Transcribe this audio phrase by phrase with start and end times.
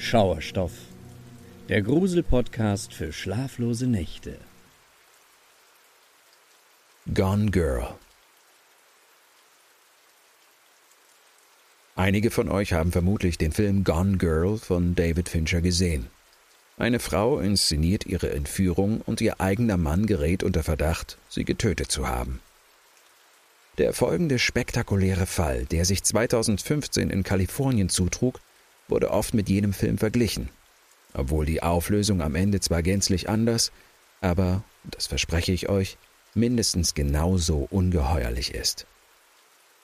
[0.00, 0.72] Schauerstoff,
[1.68, 4.38] der Grusel-Podcast für schlaflose Nächte.
[7.12, 7.88] Gone Girl.
[11.96, 16.06] Einige von euch haben vermutlich den Film Gone Girl von David Fincher gesehen.
[16.76, 22.06] Eine Frau inszeniert ihre Entführung und ihr eigener Mann gerät unter Verdacht, sie getötet zu
[22.06, 22.38] haben.
[23.78, 28.40] Der folgende spektakuläre Fall, der sich 2015 in Kalifornien zutrug,
[28.88, 30.48] wurde oft mit jenem Film verglichen.
[31.14, 33.72] Obwohl die Auflösung am Ende zwar gänzlich anders,
[34.20, 35.96] aber, das verspreche ich euch,
[36.34, 38.86] mindestens genauso ungeheuerlich ist.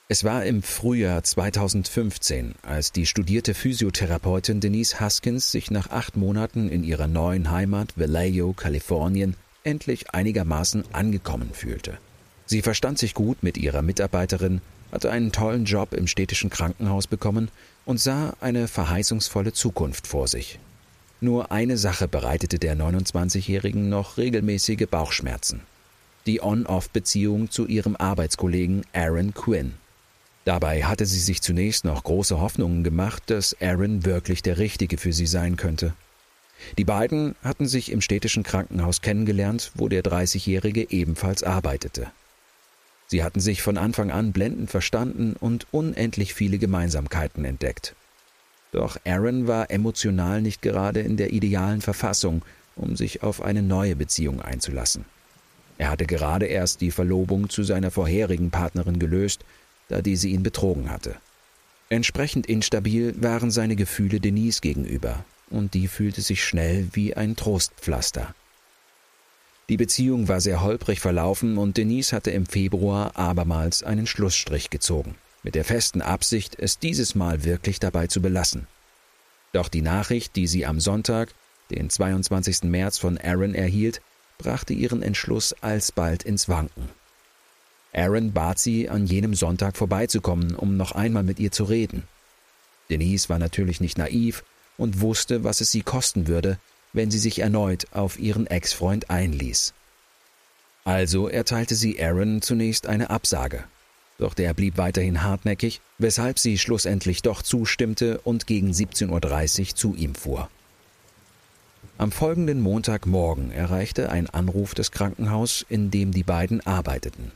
[0.07, 6.69] Es war im Frühjahr 2015, als die studierte Physiotherapeutin Denise Huskins sich nach acht Monaten
[6.69, 11.97] in ihrer neuen Heimat Vallejo, Kalifornien, endlich einigermaßen angekommen fühlte.
[12.45, 14.61] Sie verstand sich gut mit ihrer Mitarbeiterin,
[14.91, 17.49] hatte einen tollen Job im städtischen Krankenhaus bekommen
[17.85, 20.59] und sah eine verheißungsvolle Zukunft vor sich.
[21.21, 25.61] Nur eine Sache bereitete der 29-Jährigen noch regelmäßige Bauchschmerzen.
[26.25, 29.75] Die On-Off-Beziehung zu ihrem Arbeitskollegen Aaron Quinn.
[30.43, 35.13] Dabei hatte sie sich zunächst noch große Hoffnungen gemacht, dass Aaron wirklich der Richtige für
[35.13, 35.93] sie sein könnte.
[36.77, 42.11] Die beiden hatten sich im städtischen Krankenhaus kennengelernt, wo der 30-Jährige ebenfalls arbeitete.
[43.07, 47.95] Sie hatten sich von Anfang an blendend verstanden und unendlich viele Gemeinsamkeiten entdeckt.
[48.71, 52.41] Doch Aaron war emotional nicht gerade in der idealen Verfassung,
[52.75, 55.05] um sich auf eine neue Beziehung einzulassen.
[55.77, 59.45] Er hatte gerade erst die Verlobung zu seiner vorherigen Partnerin gelöst,
[59.87, 61.15] da diese ihn betrogen hatte.
[61.89, 68.33] Entsprechend instabil waren seine Gefühle Denise gegenüber, und die fühlte sich schnell wie ein Trostpflaster.
[69.67, 75.15] Die Beziehung war sehr holprig verlaufen und Denise hatte im Februar abermals einen Schlussstrich gezogen,
[75.41, 78.67] mit der festen Absicht, es dieses Mal wirklich dabei zu belassen.
[79.53, 81.33] Doch die Nachricht, die sie am Sonntag,
[81.71, 82.63] den 22.
[82.63, 84.01] März von Aaron erhielt,
[84.37, 86.89] brachte ihren Entschluss alsbald ins Wanken.
[87.91, 92.03] Aaron bat sie, an jenem Sonntag vorbeizukommen, um noch einmal mit ihr zu reden.
[92.89, 94.43] Denise war natürlich nicht naiv
[94.77, 96.59] und wusste, was es sie kosten würde,
[96.95, 99.73] wenn sie sich erneut auf ihren Ex-Freund einließ.
[100.83, 103.63] Also erteilte sie Aaron zunächst eine Absage.
[104.17, 109.95] Doch der blieb weiterhin hartnäckig, weshalb sie schlussendlich doch zustimmte und gegen 17.30 Uhr zu
[109.95, 110.49] ihm fuhr.
[111.97, 117.31] Am folgenden Montagmorgen erreichte ein Anruf das Krankenhaus, in dem die beiden arbeiteten.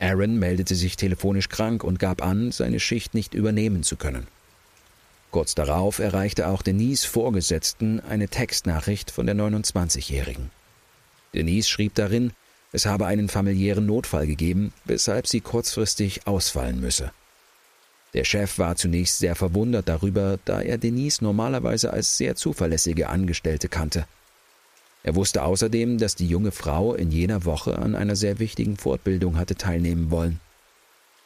[0.00, 4.26] Aaron meldete sich telefonisch krank und gab an, seine Schicht nicht übernehmen zu können.
[5.38, 10.50] Kurz darauf erreichte auch Denise Vorgesetzten eine Textnachricht von der 29-Jährigen.
[11.32, 12.32] Denise schrieb darin,
[12.72, 17.12] es habe einen familiären Notfall gegeben, weshalb sie kurzfristig ausfallen müsse.
[18.14, 23.68] Der Chef war zunächst sehr verwundert darüber, da er Denise normalerweise als sehr zuverlässige Angestellte
[23.68, 24.06] kannte.
[25.04, 29.38] Er wusste außerdem, dass die junge Frau in jener Woche an einer sehr wichtigen Fortbildung
[29.38, 30.40] hatte teilnehmen wollen.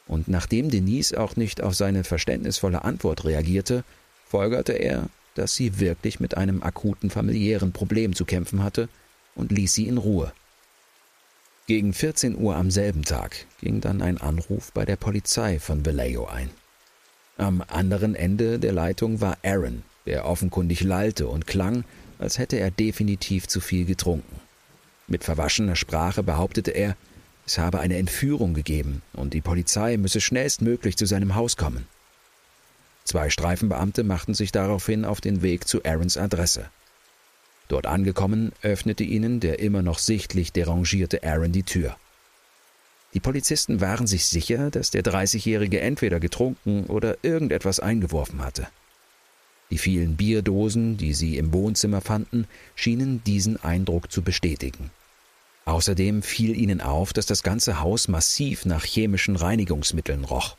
[0.06, 3.84] Und nachdem Denise auch nicht auf seine verständnisvolle Antwort reagierte,
[4.32, 8.88] folgerte er, dass sie wirklich mit einem akuten familiären Problem zu kämpfen hatte
[9.34, 10.32] und ließ sie in Ruhe.
[11.66, 16.25] Gegen 14 Uhr am selben Tag ging dann ein Anruf bei der Polizei von Vallejo
[16.25, 16.48] ein.
[17.37, 21.84] Am anderen Ende der Leitung war Aaron, der offenkundig lallte und klang,
[22.19, 24.41] als hätte er definitiv zu viel getrunken.
[25.09, 26.97] Mit verwaschener Sprache behauptete er,
[27.44, 31.87] es habe eine Entführung gegeben und die Polizei müsse schnellstmöglich zu seinem Haus kommen.
[33.04, 36.70] Zwei Streifenbeamte machten sich daraufhin auf den Weg zu Aarons Adresse.
[37.68, 41.96] Dort angekommen, öffnete ihnen der immer noch sichtlich derangierte Aaron die Tür.
[43.14, 48.68] Die Polizisten waren sich sicher, dass der 30-Jährige entweder getrunken oder irgendetwas eingeworfen hatte.
[49.70, 54.91] Die vielen Bierdosen, die sie im Wohnzimmer fanden, schienen diesen Eindruck zu bestätigen.
[55.64, 60.56] Außerdem fiel ihnen auf, dass das ganze Haus massiv nach chemischen Reinigungsmitteln roch.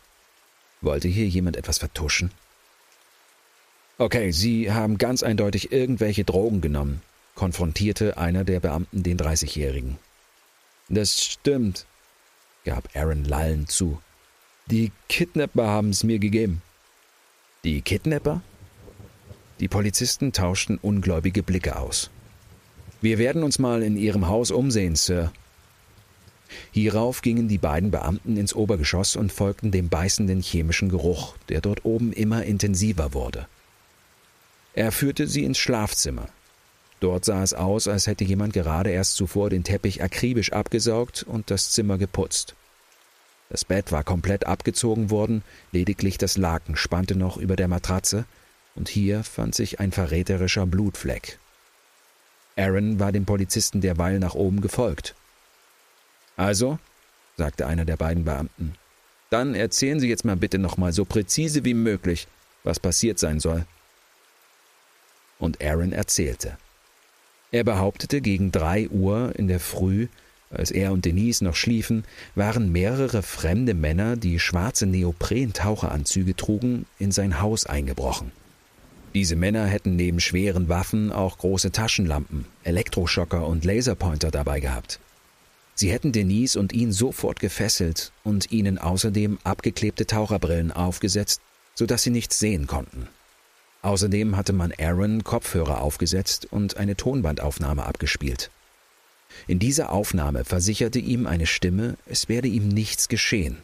[0.83, 2.31] Wollte hier jemand etwas vertuschen?
[3.97, 7.01] Okay, Sie haben ganz eindeutig irgendwelche Drogen genommen,
[7.35, 9.97] konfrontierte einer der Beamten den 30-Jährigen.
[10.89, 11.85] Das stimmt,
[12.65, 14.01] gab Aaron lallend zu.
[14.65, 16.61] Die Kidnapper haben es mir gegeben.
[17.63, 18.41] Die Kidnapper?
[19.61, 22.09] Die Polizisten tauschten ungläubige Blicke aus.
[22.99, 25.31] Wir werden uns mal in Ihrem Haus umsehen, Sir.
[26.71, 31.85] Hierauf gingen die beiden Beamten ins Obergeschoss und folgten dem beißenden chemischen Geruch, der dort
[31.85, 33.47] oben immer intensiver wurde.
[34.73, 36.27] Er führte sie ins Schlafzimmer.
[36.99, 41.51] Dort sah es aus, als hätte jemand gerade erst zuvor den Teppich akribisch abgesaugt und
[41.51, 42.55] das Zimmer geputzt.
[43.49, 48.25] Das Bett war komplett abgezogen worden, lediglich das Laken spannte noch über der Matratze,
[48.75, 51.37] und hier fand sich ein verräterischer Blutfleck.
[52.55, 55.13] Aaron war dem Polizisten derweil nach oben gefolgt.
[56.35, 56.79] Also,
[57.37, 58.75] sagte einer der beiden Beamten,
[59.29, 62.27] dann erzählen Sie jetzt mal bitte nochmal so präzise wie möglich,
[62.63, 63.65] was passiert sein soll.
[65.39, 66.57] Und Aaron erzählte.
[67.51, 70.07] Er behauptete, gegen drei Uhr in der Früh,
[70.49, 72.03] als er und Denise noch schliefen,
[72.35, 78.31] waren mehrere fremde Männer, die schwarze Neopren-Taucheranzüge trugen, in sein Haus eingebrochen.
[79.13, 84.99] Diese Männer hätten neben schweren Waffen auch große Taschenlampen, Elektroschocker und Laserpointer dabei gehabt.
[85.75, 91.41] Sie hätten Denise und ihn sofort gefesselt und ihnen außerdem abgeklebte Taucherbrillen aufgesetzt,
[91.73, 93.07] sodass sie nichts sehen konnten.
[93.81, 98.49] Außerdem hatte man Aaron Kopfhörer aufgesetzt und eine Tonbandaufnahme abgespielt.
[99.47, 103.57] In dieser Aufnahme versicherte ihm eine Stimme, es werde ihm nichts geschehen.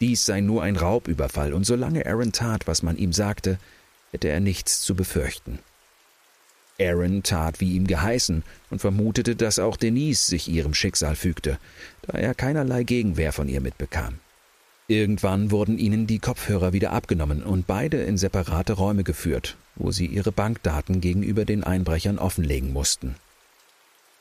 [0.00, 3.58] Dies sei nur ein Raubüberfall, und solange Aaron tat, was man ihm sagte,
[4.10, 5.58] hätte er nichts zu befürchten.
[6.80, 11.58] Aaron tat wie ihm geheißen und vermutete, dass auch Denise sich ihrem Schicksal fügte,
[12.02, 14.18] da er keinerlei Gegenwehr von ihr mitbekam.
[14.88, 20.06] Irgendwann wurden ihnen die Kopfhörer wieder abgenommen und beide in separate Räume geführt, wo sie
[20.06, 23.16] ihre Bankdaten gegenüber den Einbrechern offenlegen mussten.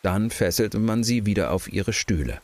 [0.01, 2.42] Dann fesselte man sie wieder auf ihre Stühle.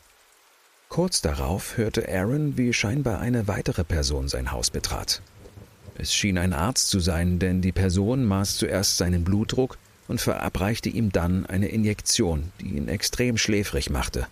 [0.88, 5.22] Kurz darauf hörte Aaron, wie scheinbar eine weitere Person sein Haus betrat.
[5.96, 10.88] Es schien ein Arzt zu sein, denn die Person maß zuerst seinen Blutdruck und verabreichte
[10.88, 14.26] ihm dann eine Injektion, die ihn extrem schläfrig machte.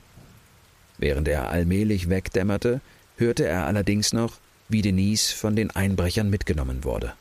[0.99, 2.81] Während er allmählich wegdämmerte,
[3.17, 4.39] hörte er allerdings noch,
[4.69, 7.15] wie Denise von den Einbrechern mitgenommen wurde.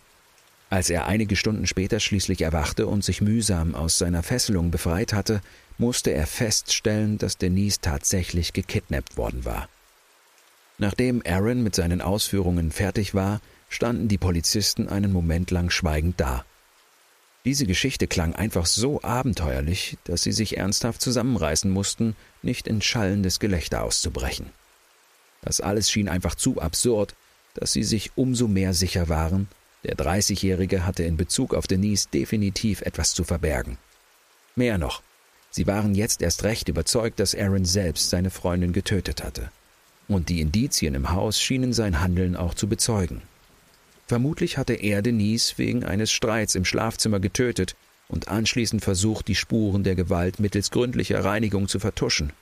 [0.70, 5.42] Als er einige Stunden später schließlich erwachte und sich mühsam aus seiner Fesselung befreit hatte,
[5.80, 9.68] musste er feststellen, dass Denise tatsächlich gekidnappt worden war.
[10.78, 16.46] Nachdem Aaron mit seinen Ausführungen fertig war, standen die Polizisten einen Moment lang schweigend da.
[17.46, 23.40] Diese Geschichte klang einfach so abenteuerlich, dass sie sich ernsthaft zusammenreißen mussten, nicht in schallendes
[23.40, 24.48] Gelächter auszubrechen.
[25.42, 27.16] Das alles schien einfach zu absurd,
[27.54, 29.48] dass sie sich umso mehr sicher waren,
[29.84, 33.78] der Dreißigjährige hatte in Bezug auf Denise definitiv etwas zu verbergen.
[34.56, 35.02] Mehr noch,
[35.52, 39.52] sie waren jetzt erst recht überzeugt, dass Aaron selbst seine Freundin getötet hatte.
[40.10, 43.22] Und die Indizien im Haus schienen sein Handeln auch zu bezeugen.
[44.10, 47.76] Vermutlich hatte er Denise wegen eines Streits im Schlafzimmer getötet
[48.08, 52.34] und anschließend versucht, die Spuren der Gewalt mittels gründlicher Reinigung zu vertuschen.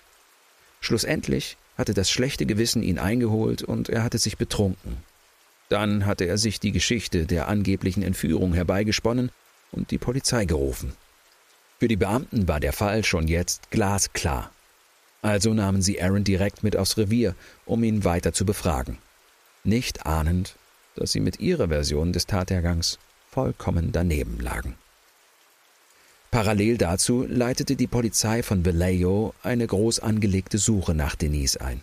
[0.80, 4.96] Schlussendlich hatte das schlechte Gewissen ihn eingeholt und er hatte sich betrunken.
[5.68, 9.30] Dann hatte er sich die Geschichte der angeblichen Entführung herbeigesponnen
[9.74, 10.94] und die Polizei gerufen.
[11.80, 14.52] Für die Beamten war der Fall schon jetzt glasklar.
[15.22, 17.36] Also nahmen sie Aaron direkt mit aufs Revier,
[17.66, 19.00] um ihn weiter zu befragen.
[19.66, 20.56] Nicht ahnend,
[20.98, 23.00] dass sie mit ihrer Version des Tatergangs
[23.30, 24.76] vollkommen daneben lagen.
[26.32, 31.82] Parallel dazu leitete die Polizei von Vallejo eine groß angelegte Suche nach Denise ein.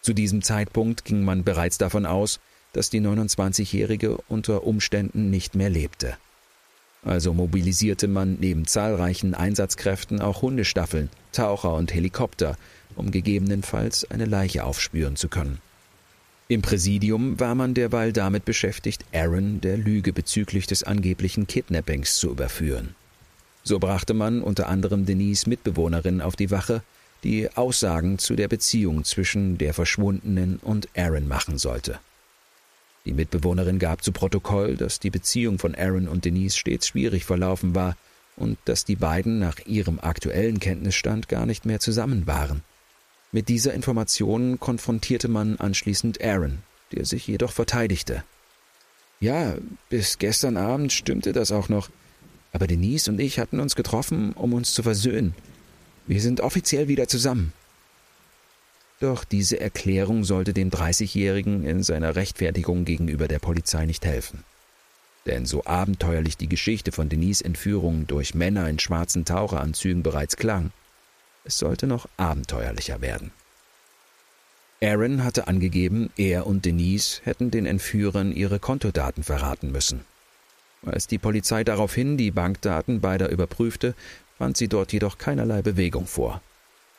[0.00, 2.40] Zu diesem Zeitpunkt ging man bereits davon aus,
[2.72, 6.16] dass die 29-Jährige unter Umständen nicht mehr lebte.
[7.04, 12.56] Also mobilisierte man neben zahlreichen Einsatzkräften auch Hundestaffeln, Taucher und Helikopter,
[12.96, 15.60] um gegebenenfalls eine Leiche aufspüren zu können.
[16.48, 22.30] Im Präsidium war man derweil damit beschäftigt, Aaron der Lüge bezüglich des angeblichen Kidnappings zu
[22.30, 22.94] überführen.
[23.64, 26.82] So brachte man unter anderem Denise Mitbewohnerin auf die Wache,
[27.24, 31.98] die Aussagen zu der Beziehung zwischen der Verschwundenen und Aaron machen sollte.
[33.06, 37.74] Die Mitbewohnerin gab zu Protokoll, dass die Beziehung von Aaron und Denise stets schwierig verlaufen
[37.74, 37.96] war
[38.36, 42.62] und dass die beiden nach ihrem aktuellen Kenntnisstand gar nicht mehr zusammen waren.
[43.36, 46.60] Mit dieser Information konfrontierte man anschließend Aaron,
[46.92, 48.24] der sich jedoch verteidigte.
[49.20, 49.56] Ja,
[49.90, 51.90] bis gestern Abend stimmte das auch noch,
[52.52, 55.34] aber Denise und ich hatten uns getroffen, um uns zu versöhnen.
[56.06, 57.52] Wir sind offiziell wieder zusammen.
[59.00, 64.44] Doch diese Erklärung sollte dem 30-Jährigen in seiner Rechtfertigung gegenüber der Polizei nicht helfen.
[65.26, 70.70] Denn so abenteuerlich die Geschichte von Denise Entführung durch Männer in schwarzen Taucheranzügen bereits klang,
[71.46, 73.30] es sollte noch abenteuerlicher werden.
[74.82, 80.04] Aaron hatte angegeben, er und Denise hätten den Entführern ihre Kontodaten verraten müssen.
[80.84, 83.94] Als die Polizei daraufhin die Bankdaten beider überprüfte,
[84.36, 86.42] fand sie dort jedoch keinerlei Bewegung vor.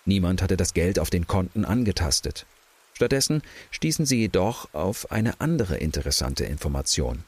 [0.05, 2.45] Niemand hatte das Geld auf den Konten angetastet.
[2.93, 7.23] Stattdessen stießen sie jedoch auf eine andere interessante Information.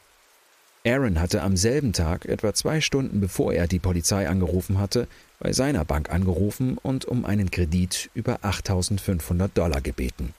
[0.86, 5.08] Aaron hatte am selben Tag, etwa zwei Stunden bevor er die Polizei angerufen hatte,
[5.39, 10.34] bei seiner Bank angerufen und um einen Kredit über 8500 Dollar gebeten.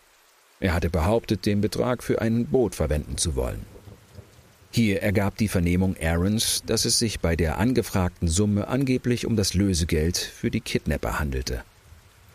[0.60, 3.64] Er hatte behauptet, den Betrag für ein Boot verwenden zu wollen.
[4.72, 9.54] Hier ergab die Vernehmung Aarons, dass es sich bei der angefragten Summe angeblich um das
[9.54, 11.64] Lösegeld für die Kidnapper handelte.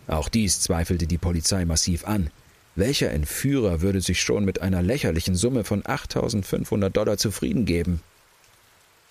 [0.08, 2.30] Auch dies zweifelte die Polizei massiv an.
[2.76, 8.02] Welcher Entführer würde sich schon mit einer lächerlichen Summe von 8500 Dollar zufrieden geben?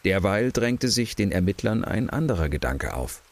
[0.04, 3.22] Derweil drängte sich den Ermittlern ein anderer Gedanke auf.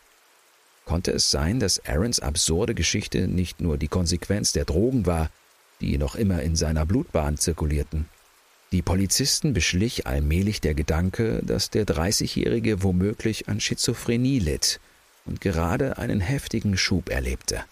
[0.85, 5.31] Konnte es sein, dass Aarons absurde Geschichte nicht nur die Konsequenz der Drogen war,
[5.81, 8.07] die noch immer in seiner Blutbahn zirkulierten?
[8.73, 14.81] Die Polizisten beschlich allmählich der Gedanke, dass der 30-Jährige womöglich an Schizophrenie litt
[15.27, 17.65] und gerade einen heftigen Schub erlebte.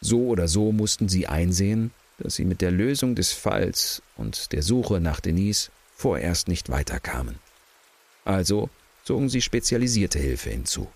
[0.00, 4.62] So oder so mussten sie einsehen, dass sie mit der Lösung des Falls und der
[4.62, 7.36] Suche nach Denise vorerst nicht weiterkamen.
[8.24, 8.70] Also
[9.04, 10.88] zogen sie spezialisierte Hilfe hinzu.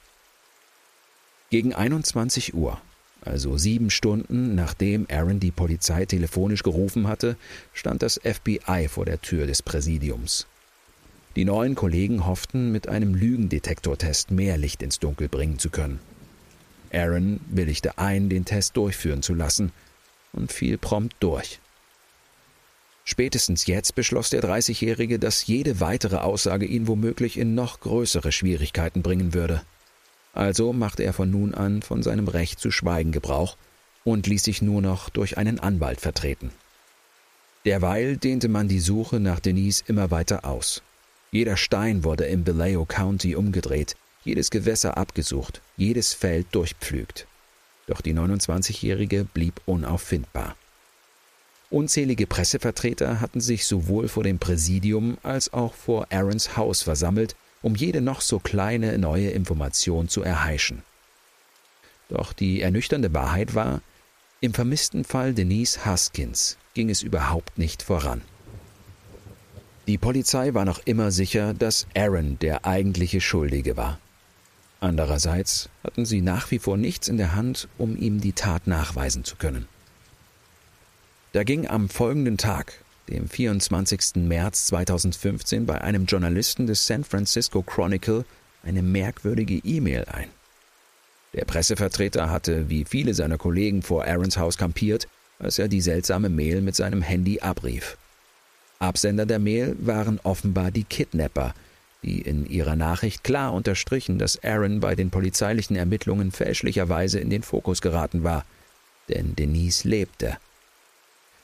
[1.52, 2.80] Gegen 21 Uhr
[3.24, 7.36] also sieben Stunden nachdem Aaron die Polizei telefonisch gerufen hatte,
[7.72, 10.46] stand das FBI vor der Tür des Präsidiums.
[11.36, 16.00] Die neuen Kollegen hofften, mit einem Lügendetektortest mehr Licht ins Dunkel bringen zu können.
[16.92, 19.72] Aaron willigte ein, den Test durchführen zu lassen
[20.32, 21.60] und fiel prompt durch.
[23.04, 29.02] Spätestens jetzt beschloss der 30-Jährige, dass jede weitere Aussage ihn womöglich in noch größere Schwierigkeiten
[29.02, 29.62] bringen würde.
[30.32, 33.56] Also machte er von nun an von seinem Recht zu schweigen Gebrauch
[34.04, 36.50] und ließ sich nur noch durch einen Anwalt vertreten.
[37.64, 40.82] Derweil dehnte man die Suche nach Denise immer weiter aus.
[41.30, 47.26] Jeder Stein wurde im Vallejo County umgedreht, jedes Gewässer abgesucht, jedes Feld durchpflügt.
[47.86, 50.56] Doch die 29-Jährige blieb unauffindbar.
[51.70, 57.74] Unzählige Pressevertreter hatten sich sowohl vor dem Präsidium als auch vor Aarons Haus versammelt um
[57.74, 60.82] jede noch so kleine neue Information zu erheischen.
[62.08, 63.80] Doch die ernüchternde Wahrheit war,
[64.40, 68.22] im vermissten Fall Denise Haskins ging es überhaupt nicht voran.
[69.86, 73.98] Die Polizei war noch immer sicher, dass Aaron der eigentliche Schuldige war.
[74.80, 79.24] Andererseits hatten sie nach wie vor nichts in der Hand, um ihm die Tat nachweisen
[79.24, 79.68] zu können.
[81.32, 84.16] Da ging am folgenden Tag, dem 24.
[84.16, 88.24] März 2015 bei einem Journalisten des San Francisco Chronicle
[88.62, 90.28] eine merkwürdige E-Mail ein.
[91.34, 96.28] Der Pressevertreter hatte, wie viele seiner Kollegen, vor Aarons Haus kampiert, als er die seltsame
[96.28, 97.96] Mail mit seinem Handy abrief.
[98.78, 101.54] Absender der Mail waren offenbar die Kidnapper,
[102.02, 107.42] die in ihrer Nachricht klar unterstrichen, dass Aaron bei den polizeilichen Ermittlungen fälschlicherweise in den
[107.42, 108.44] Fokus geraten war.
[109.08, 110.36] Denn Denise lebte.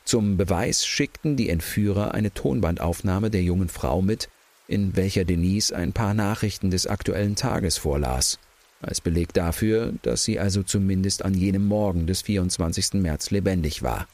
[0.09, 4.31] Zum Beweis schickten die Entführer eine Tonbandaufnahme der jungen Frau mit,
[4.67, 8.39] in welcher Denise ein paar Nachrichten des aktuellen Tages vorlas,
[8.81, 12.95] als Beleg dafür, dass sie also zumindest an jenem Morgen des 24.
[12.95, 14.09] März lebendig war.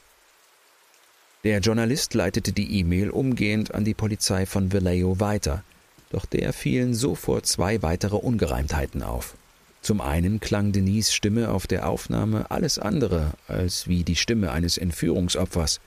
[1.45, 5.63] Der Journalist leitete die E-Mail umgehend an die Polizei von Vallejo weiter,
[6.09, 9.37] doch der fielen sofort zwei weitere Ungereimtheiten auf.
[9.85, 14.79] Zum einen klang Denise Stimme auf der Aufnahme alles andere als wie die Stimme eines
[14.79, 15.79] Entführungsopfers.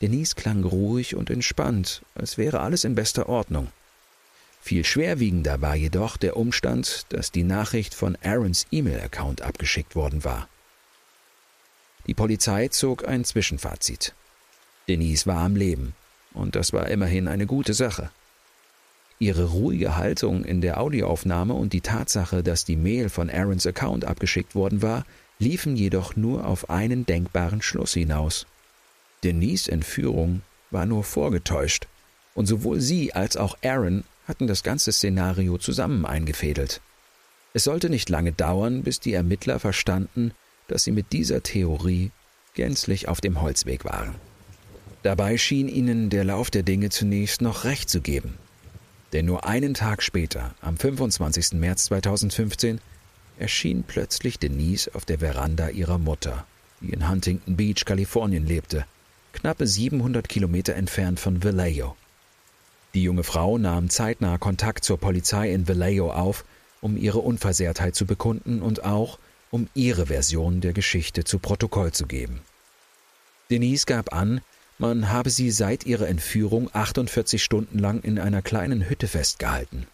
[0.00, 3.68] Denise klang ruhig und entspannt, als wäre alles in bester Ordnung.
[4.62, 10.48] Viel schwerwiegender war jedoch der Umstand, dass die Nachricht von Aarons E-Mail-Account abgeschickt worden war.
[12.06, 14.14] Die Polizei zog ein Zwischenfazit.
[14.88, 15.94] Denise war am Leben,
[16.32, 18.10] und das war immerhin eine gute Sache.
[19.18, 24.04] Ihre ruhige Haltung in der Audioaufnahme und die Tatsache, dass die Mail von Aarons Account
[24.04, 25.04] abgeschickt worden war,
[25.38, 28.46] liefen jedoch nur auf einen denkbaren Schluss hinaus.
[29.22, 31.86] Denise Entführung war nur vorgetäuscht,
[32.34, 36.80] und sowohl sie als auch Aaron hatten das ganze Szenario zusammen eingefädelt.
[37.52, 40.32] Es sollte nicht lange dauern, bis die Ermittler verstanden,
[40.66, 42.10] dass sie mit dieser Theorie
[42.54, 44.14] gänzlich auf dem Holzweg waren.
[45.02, 48.34] Dabei schien ihnen der Lauf der Dinge zunächst noch recht zu geben.
[49.14, 51.52] Denn nur einen Tag später, am 25.
[51.52, 52.80] März 2015,
[53.38, 56.44] erschien plötzlich Denise auf der Veranda ihrer Mutter,
[56.80, 58.84] die in Huntington Beach, Kalifornien lebte,
[59.32, 61.96] knappe 700 Kilometer entfernt von Vallejo.
[62.94, 66.44] Die junge Frau nahm zeitnah Kontakt zur Polizei in Vallejo auf,
[66.80, 69.20] um ihre Unversehrtheit zu bekunden und auch,
[69.52, 72.40] um ihre Version der Geschichte zu Protokoll zu geben.
[73.48, 74.40] Denise gab an,
[74.78, 79.86] man habe sie seit ihrer Entführung 48 Stunden lang in einer kleinen Hütte festgehalten.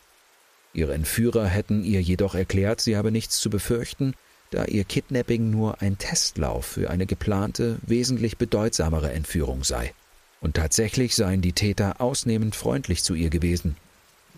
[0.73, 4.15] Ihre Entführer hätten ihr jedoch erklärt, sie habe nichts zu befürchten,
[4.51, 9.93] da ihr Kidnapping nur ein Testlauf für eine geplante, wesentlich bedeutsamere Entführung sei.
[10.41, 13.77] Und tatsächlich seien die Täter ausnehmend freundlich zu ihr gewesen.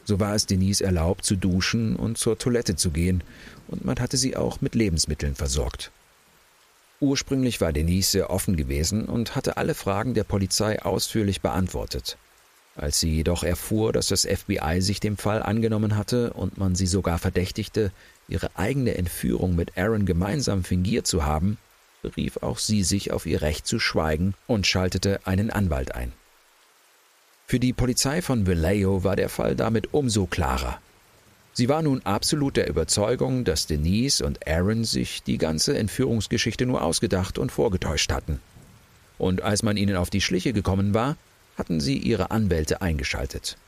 [0.05, 3.23] So war es Denise erlaubt, zu duschen und zur Toilette zu gehen,
[3.69, 5.93] und man hatte sie auch mit Lebensmitteln versorgt.
[7.03, 12.17] Ursprünglich war Denise sehr offen gewesen und hatte alle Fragen der Polizei ausführlich beantwortet.
[12.77, 16.87] Als sie jedoch erfuhr, dass das FBI sich dem Fall angenommen hatte und man sie
[16.87, 17.91] sogar verdächtigte,
[18.29, 21.59] ihre eigene Entführung mit Aaron gemeinsam fingiert zu haben,
[22.03, 26.13] berief auch sie sich auf ihr Recht zu schweigen und schaltete einen Anwalt ein.
[27.49, 30.81] Für die Polizei von Vallejo war der Fall damit umso klarer.
[31.55, 36.83] Sie war nun absolut der Überzeugung, dass Denise und Aaron sich die ganze Entführungsgeschichte nur
[36.83, 38.41] ausgedacht und vorgetäuscht hatten.
[39.19, 41.17] Und als man ihnen auf die Schliche gekommen war,
[41.59, 43.59] hatten sie ihre Anwälte eingeschaltet.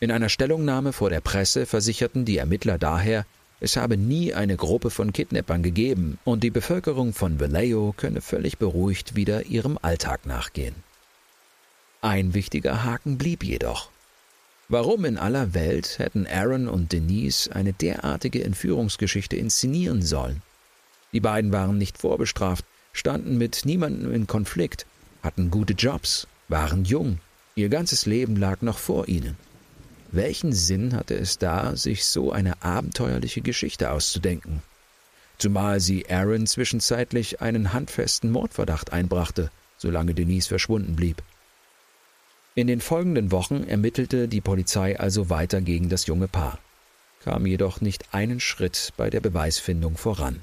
[0.00, 3.26] In einer Stellungnahme vor der Presse versicherten die Ermittler daher,
[3.60, 8.56] es habe nie eine Gruppe von Kidnappern gegeben und die Bevölkerung von Vallejo könne völlig
[8.56, 10.74] beruhigt wieder ihrem Alltag nachgehen.
[12.00, 13.90] Ein wichtiger Haken blieb jedoch.
[14.70, 20.42] Warum in aller Welt hätten Aaron und Denise eine derartige Entführungsgeschichte inszenieren sollen?
[21.12, 24.86] Die beiden waren nicht vorbestraft, standen mit niemandem in Konflikt,
[25.24, 27.18] hatten gute Jobs, waren jung,
[27.56, 29.36] ihr ganzes Leben lag noch vor ihnen.
[30.12, 34.62] Welchen Sinn hatte es da, sich so eine abenteuerliche Geschichte auszudenken?
[35.38, 41.24] Zumal sie Aaron zwischenzeitlich einen handfesten Mordverdacht einbrachte, solange Denise verschwunden blieb.
[42.56, 46.58] In den folgenden Wochen ermittelte die Polizei also weiter gegen das junge Paar,
[47.22, 50.42] kam jedoch nicht einen Schritt bei der Beweisfindung voran.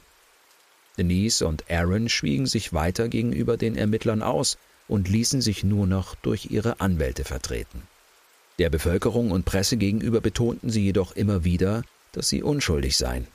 [0.98, 6.16] Denise und Aaron schwiegen sich weiter gegenüber den Ermittlern aus und ließen sich nur noch
[6.16, 7.84] durch ihre Anwälte vertreten.
[8.58, 11.84] Der Bevölkerung und Presse gegenüber betonten sie jedoch immer wieder,
[12.14, 13.28] dass sie unschuldig seien.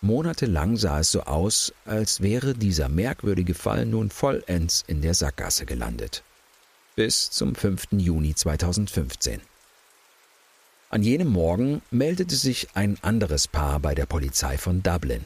[0.00, 5.64] Monatelang sah es so aus, als wäre dieser merkwürdige Fall nun vollends in der Sackgasse
[5.64, 6.24] gelandet
[7.00, 7.92] bis zum 5.
[7.92, 9.40] Juni 2015.
[10.90, 15.24] An jenem Morgen meldete sich ein anderes Paar bei der Polizei von Dublin,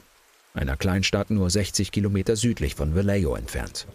[0.54, 3.88] einer Kleinstadt nur 60 Kilometer südlich von Vallejo entfernt.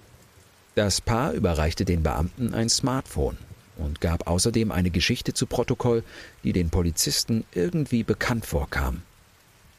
[0.76, 3.38] Das Paar überreichte den Beamten ein Smartphone
[3.78, 6.04] und gab außerdem eine Geschichte zu Protokoll,
[6.44, 9.04] die den Polizisten irgendwie bekannt vorkam.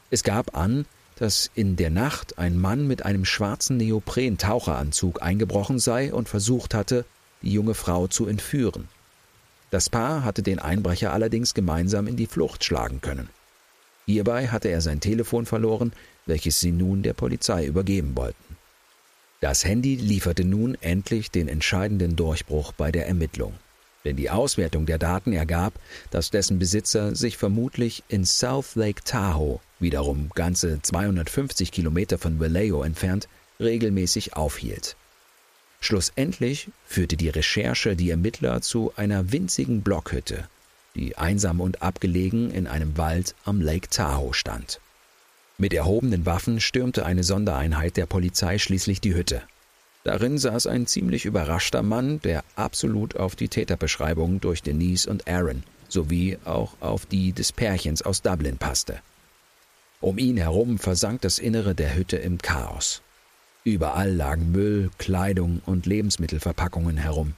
[0.09, 6.11] Es gab an, dass in der Nacht ein Mann mit einem schwarzen Neopren-Taucheranzug eingebrochen sei
[6.11, 7.05] und versucht hatte,
[7.41, 8.87] die junge Frau zu entführen.
[9.69, 13.29] Das Paar hatte den Einbrecher allerdings gemeinsam in die Flucht schlagen können.
[14.05, 15.93] Hierbei hatte er sein Telefon verloren,
[16.25, 18.57] welches sie nun der Polizei übergeben wollten.
[19.39, 23.53] Das Handy lieferte nun endlich den entscheidenden Durchbruch bei der Ermittlung.
[24.03, 25.73] Denn die Auswertung der Daten ergab,
[26.09, 32.83] dass dessen Besitzer sich vermutlich in South Lake Tahoe, wiederum ganze 250 Kilometer von Vallejo
[32.83, 33.27] entfernt,
[33.59, 34.95] regelmäßig aufhielt.
[35.81, 40.47] Schlussendlich führte die Recherche die Ermittler zu einer winzigen Blockhütte,
[40.95, 44.79] die einsam und abgelegen in einem Wald am Lake Tahoe stand.
[45.57, 49.41] Mit erhobenen Waffen stürmte eine Sondereinheit der Polizei schließlich die Hütte.
[50.03, 55.63] Darin saß ein ziemlich überraschter Mann, der absolut auf die Täterbeschreibung durch Denise und Aaron
[55.89, 58.99] sowie auch auf die des Pärchens aus Dublin passte.
[59.99, 63.01] Um ihn herum versank das Innere der Hütte im Chaos.
[63.63, 67.33] Überall lagen Müll, Kleidung und Lebensmittelverpackungen herum.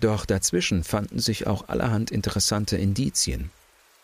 [0.00, 3.50] Doch dazwischen fanden sich auch allerhand interessante Indizien.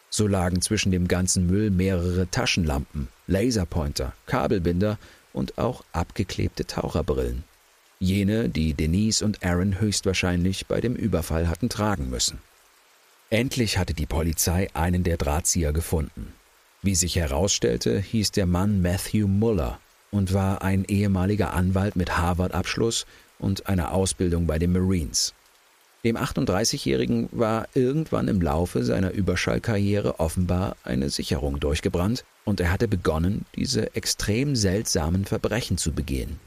[0.08, 4.98] So lagen zwischen dem ganzen Müll mehrere Taschenlampen, Laserpointer, Kabelbinder
[5.34, 7.44] und auch abgeklebte Taucherbrillen.
[7.98, 12.38] Jene, die Denise und Aaron höchstwahrscheinlich bei dem Überfall hatten tragen müssen.
[13.30, 16.32] Endlich hatte die Polizei einen der Drahtzieher gefunden.
[16.82, 19.78] Wie sich herausstellte, hieß der Mann Matthew Muller
[20.12, 23.06] und war ein ehemaliger Anwalt mit Harvard-Abschluss
[23.40, 25.34] und einer Ausbildung bei den Marines.
[26.04, 32.88] Dem 38-Jährigen war irgendwann im Laufe seiner Überschallkarriere offenbar eine Sicherung durchgebrannt und er hatte
[32.88, 36.38] begonnen, diese extrem seltsamen Verbrechen zu begehen.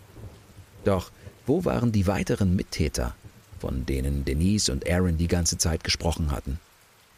[0.83, 1.11] Doch
[1.47, 3.15] wo waren die weiteren Mittäter,
[3.59, 6.59] von denen Denise und Aaron die ganze Zeit gesprochen hatten?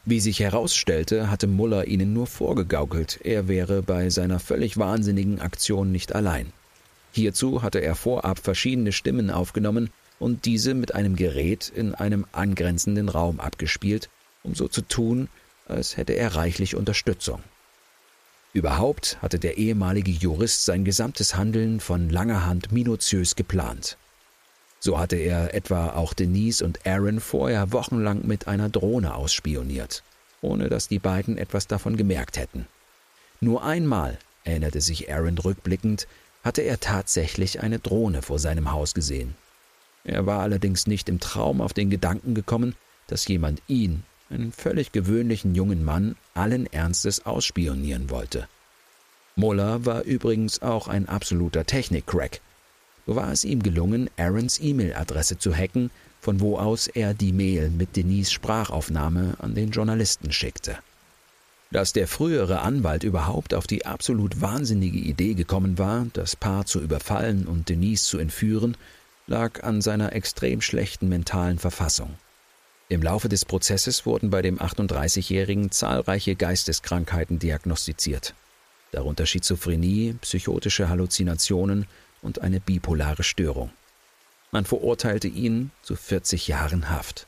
[0.09, 5.91] Wie sich herausstellte, hatte Muller ihnen nur vorgegaukelt, er wäre bei seiner völlig wahnsinnigen Aktion
[5.91, 6.53] nicht allein.
[7.11, 13.09] Hierzu hatte er vorab verschiedene Stimmen aufgenommen und diese mit einem Gerät in einem angrenzenden
[13.09, 14.09] Raum abgespielt,
[14.43, 15.27] um so zu tun,
[15.67, 17.43] als hätte er reichlich Unterstützung.
[18.53, 23.97] Überhaupt hatte der ehemalige Jurist sein gesamtes Handeln von langer Hand minutiös geplant.
[24.79, 30.03] So hatte er etwa auch Denise und Aaron vorher wochenlang mit einer Drohne ausspioniert,
[30.41, 32.67] ohne dass die beiden etwas davon gemerkt hätten.
[33.41, 36.07] Nur einmal, erinnerte sich Aaron rückblickend,
[36.43, 39.35] hatte er tatsächlich eine Drohne vor seinem Haus gesehen.
[40.03, 42.75] Er war allerdings nicht im Traum auf den Gedanken gekommen,
[43.07, 48.47] dass jemand ihn, einen völlig gewöhnlichen jungen Mann, allen Ernstes ausspionieren wollte.
[49.35, 52.41] Muller war übrigens auch ein absoluter Technik-Crack
[53.07, 55.89] so war es ihm gelungen, Aarons E-Mail-Adresse zu hacken
[56.27, 60.77] von wo aus er die Mail mit Denise Sprachaufnahme an den Journalisten schickte.
[61.71, 66.81] Dass der frühere Anwalt überhaupt auf die absolut wahnsinnige Idee gekommen war, das Paar zu
[66.81, 68.75] überfallen und Denise zu entführen,
[69.27, 72.15] lag an seiner extrem schlechten mentalen Verfassung.
[72.89, 78.33] Im Laufe des Prozesses wurden bei dem 38-Jährigen zahlreiche Geisteskrankheiten diagnostiziert,
[78.91, 81.85] darunter Schizophrenie, psychotische Halluzinationen
[82.21, 83.71] und eine bipolare Störung.
[84.51, 87.27] Man verurteilte ihn zu 40 Jahren Haft.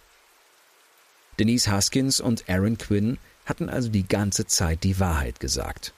[1.39, 5.93] Denise Haskins und Aaron Quinn hatten also die ganze Zeit die Wahrheit gesagt.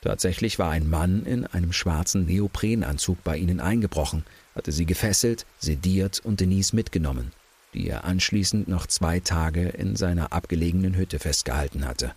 [0.00, 6.20] Tatsächlich war ein Mann in einem schwarzen Neoprenanzug bei ihnen eingebrochen, hatte sie gefesselt, sediert
[6.20, 7.32] und Denise mitgenommen,
[7.74, 12.14] die er anschließend noch zwei Tage in seiner abgelegenen Hütte festgehalten hatte.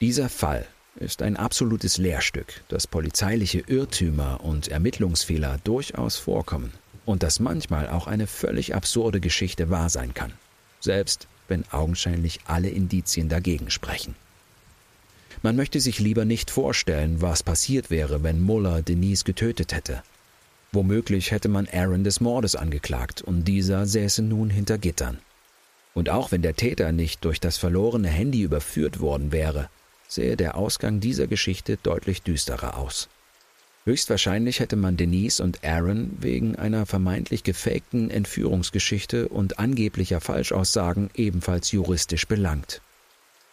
[0.00, 0.66] Dieser Fall
[0.98, 6.72] ist ein absolutes Lehrstück, dass polizeiliche Irrtümer und Ermittlungsfehler durchaus vorkommen
[7.04, 10.32] und dass manchmal auch eine völlig absurde Geschichte wahr sein kann,
[10.80, 14.14] selbst wenn augenscheinlich alle Indizien dagegen sprechen.
[15.42, 20.02] Man möchte sich lieber nicht vorstellen, was passiert wäre, wenn Muller Denise getötet hätte.
[20.72, 25.18] Womöglich hätte man Aaron des Mordes angeklagt und dieser säße nun hinter Gittern.
[25.94, 29.68] Und auch wenn der Täter nicht durch das verlorene Handy überführt worden wäre,
[30.08, 33.08] sähe der Ausgang dieser Geschichte deutlich düsterer aus.
[33.86, 41.70] Höchstwahrscheinlich hätte man Denise und Aaron wegen einer vermeintlich gefakten Entführungsgeschichte und angeblicher Falschaussagen ebenfalls
[41.70, 42.80] juristisch belangt.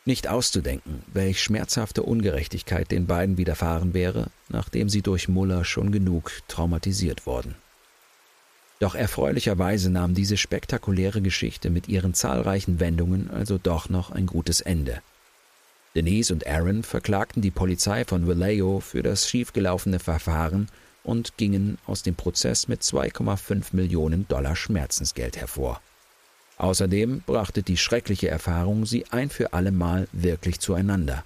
[0.05, 6.31] Nicht auszudenken, welch schmerzhafte Ungerechtigkeit den beiden widerfahren wäre, nachdem sie durch Muller schon genug
[6.47, 7.53] traumatisiert wurden.
[8.79, 14.61] Doch erfreulicherweise nahm diese spektakuläre Geschichte mit ihren zahlreichen Wendungen also doch noch ein gutes
[14.61, 15.03] Ende–
[15.95, 20.67] Denise und Aaron verklagten die Polizei von Vallejo für das schiefgelaufene Verfahren
[21.03, 25.81] und gingen aus dem Prozess mit 2,5 Millionen Dollar Schmerzensgeld hervor.
[26.57, 31.23] Außerdem brachte die schreckliche Erfahrung sie ein für allemal wirklich zueinander.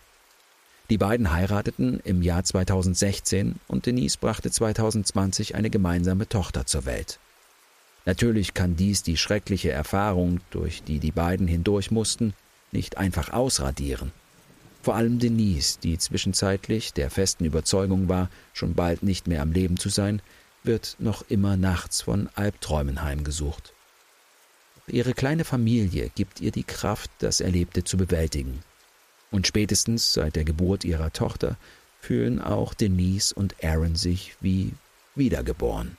[0.89, 7.19] Die beiden heirateten im Jahr 2016 und Denise brachte 2020 eine gemeinsame Tochter zur Welt.
[8.05, 12.33] Natürlich kann dies die schreckliche Erfahrung, durch die die beiden hindurch mussten,
[12.71, 14.11] nicht einfach ausradieren.
[14.81, 19.77] Vor allem Denise, die zwischenzeitlich der festen Überzeugung war, schon bald nicht mehr am Leben
[19.77, 20.21] zu sein,
[20.63, 23.73] wird noch immer nachts von Albträumen heimgesucht.
[24.87, 28.63] Ihre kleine Familie gibt ihr die Kraft, das Erlebte zu bewältigen.
[29.31, 31.57] Und spätestens seit der Geburt ihrer Tochter
[31.99, 34.73] fühlen auch Denise und Aaron sich wie
[35.15, 35.97] wiedergeboren.